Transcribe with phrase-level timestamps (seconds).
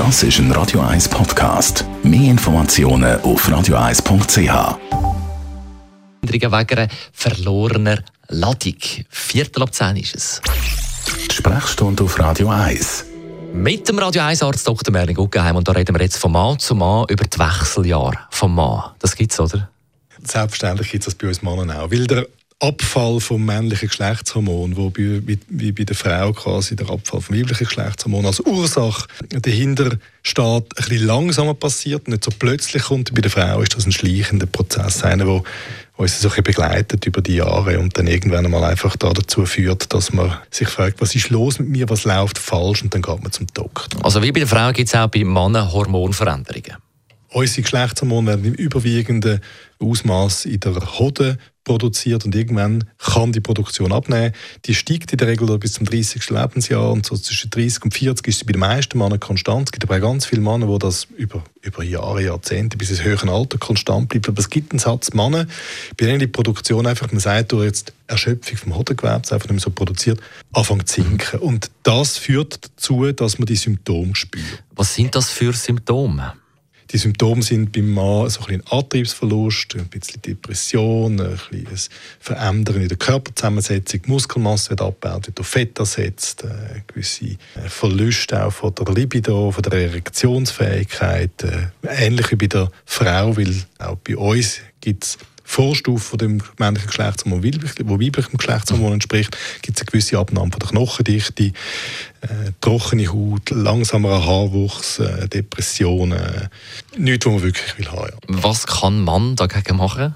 [0.00, 1.84] Das ist ein Radio 1 Podcast.
[2.02, 4.78] Mehr Informationen auf radio1.ch.
[6.22, 8.76] Wegen einer verlorener Ladung.
[9.10, 10.42] Viertel ab 10 ist es.
[11.28, 13.04] Die Sprechstunde auf Radio 1.
[13.52, 14.90] Mit dem Radio 1 Arzt Dr.
[14.90, 18.54] Merlin Guggenheim und da reden wir jetzt von Mann zu Mann über die Wechseljahre vom
[18.54, 18.92] Mann.
[19.00, 19.68] Das gibt's, oder?
[20.22, 21.90] Selbstverständlich gibt es das bei uns Männern auch.
[21.90, 22.26] Weil der
[22.60, 27.64] Abfall vom männlichen Geschlechtshormon, wo bei, wie, bei der Frau quasi der Abfall vom weiblichen
[27.64, 33.14] Geschlechtshormon als Ursache dahinter steht, ein bisschen langsamer passiert, nicht so plötzlich kommt.
[33.14, 35.42] Bei der Frau ist das ein schleichender Prozess, einer, der
[35.96, 39.92] uns so ein begleitet über die Jahre und dann irgendwann einmal einfach da dazu führt,
[39.92, 43.22] dass man sich fragt, was ist los mit mir, was läuft falsch und dann geht
[43.22, 44.04] man zum Doktor.
[44.04, 46.76] Also wie bei der Frau gibt es auch bei Männern Hormonveränderungen.
[47.32, 49.40] Unsere Geschlechtshormone werden im überwiegenden
[49.78, 54.34] Ausmaß in der Hoden produziert und irgendwann kann die Produktion abnehmen.
[54.64, 56.30] Die steigt in der Regel bis zum 30.
[56.30, 59.68] Lebensjahr und so zwischen 30 und 40 ist sie bei den meisten Männern konstant.
[59.68, 63.04] Es gibt aber auch ganz viele Männer, die das über, über Jahre, Jahrzehnte bis ins
[63.04, 64.28] höhere Alter konstant bleibt.
[64.28, 65.46] Aber es gibt einen Satz Männer,
[65.96, 69.60] bei denen die Produktion einfach, man sagt, durch jetzt Erschöpfung vom Hodengewebe, einfach nicht mehr
[69.60, 70.18] so produziert,
[70.52, 71.38] anfängt zu sinken.
[71.38, 74.64] Und das führt dazu, dass man die Symptome spürt.
[74.74, 76.32] Was sind das für Symptome?
[76.92, 82.82] Die Symptome sind beim Mann so ein, ein Antriebsverlust, ein bisschen Depression, ein, bisschen Verändern
[82.82, 88.44] in der Körperzusammensetzung, die Muskelmasse wird abgebaut, wird auf Fett ersetzt, äh, gewisse äh, Verluste
[88.44, 93.96] auch von der Libido, von der Erektionsfähigkeit, äh, ähnlich wie bei der Frau, weil auch
[93.96, 95.18] bei uns gibt es
[95.50, 100.60] Vorstufe von dem männlichen Geschlechtshormon, wo weiblichem Geschlechtshormon entspricht, gibt es eine gewisse Abnahme von
[100.60, 101.52] der Knochendichte,
[102.20, 106.48] äh, trockene Haut, langsamerer Haarwuchs, äh, Depressionen.
[106.96, 108.10] Nichts, was man wirklich will haben.
[108.28, 108.42] Ja.
[108.44, 110.14] Was kann man dagegen machen?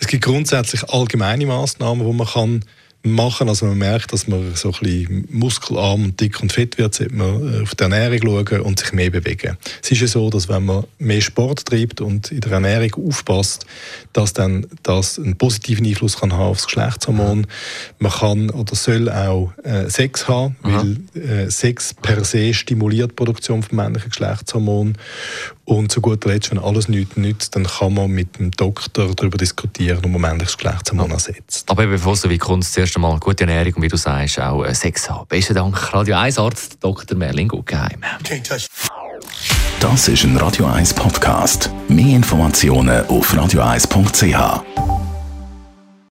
[0.00, 2.64] Es gibt grundsätzlich allgemeine Maßnahmen, die man kann
[3.02, 3.48] machen.
[3.48, 7.14] Also man merkt, dass man so ein bisschen muskelarm und dick und fett wird, sollte
[7.14, 9.56] man äh, auf die Ernährung schauen und sich mehr bewegen.
[9.82, 13.66] Es ist ja so, dass wenn man mehr Sport treibt und in der Ernährung aufpasst,
[14.12, 17.46] dass dann das einen positiven Einfluss kann haben auf das Geschlechtshormon.
[17.98, 20.84] Man kann oder soll auch äh, Sex haben, Aha.
[21.14, 24.96] weil äh, Sex per se stimuliert die Produktion von männlichen Geschlechtshormon
[25.78, 29.38] und zu guter Letzt, wenn alles nichts nützt, dann kann man mit dem Doktor darüber
[29.38, 31.70] diskutieren, ob man männliches Geschlechtshormon ersetzt.
[31.70, 34.74] Aber bevor so wie kommt, zuerst einmal gute Ernährung und wie du sagst, auch äh,
[34.74, 35.26] Sex haben.
[35.28, 37.16] Besten Dank, Radio 1 Arzt Dr.
[37.16, 38.00] Merlin Guggenheim.
[39.80, 41.70] Das ist ein Radio 1 Podcast.
[41.88, 44.91] Mehr Informationen auf radio1.ch.